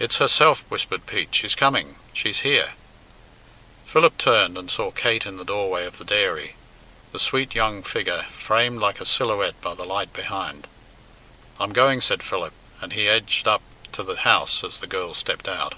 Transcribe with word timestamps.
"It's 0.00 0.16
herself," 0.16 0.64
whispered 0.68 1.06
Pete. 1.06 1.28
"She's 1.32 1.54
coming! 1.54 1.94
She's 2.12 2.40
here!" 2.40 2.72
Philip 3.86 4.18
turned, 4.18 4.58
and 4.58 4.68
saw 4.68 4.90
Kate 4.90 5.26
in 5.26 5.36
the 5.36 5.44
doorway 5.44 5.86
of 5.86 5.98
the 5.98 6.04
dairy, 6.04 6.56
the 7.12 7.20
sweet 7.20 7.54
young 7.54 7.84
figure 7.84 8.26
framed 8.32 8.80
like 8.80 9.00
a 9.00 9.06
silhouette 9.06 9.60
by 9.60 9.76
the 9.76 9.84
light 9.84 10.12
behind. 10.12 10.66
"I'm 11.60 11.72
going!" 11.72 12.00
said 12.00 12.24
Philip, 12.24 12.52
and 12.80 12.94
he 12.94 13.06
edged 13.08 13.46
up 13.46 13.62
to 13.92 14.02
the 14.02 14.16
house 14.16 14.64
as 14.64 14.78
the 14.80 14.88
girl 14.88 15.14
stepped 15.14 15.46
out. 15.46 15.74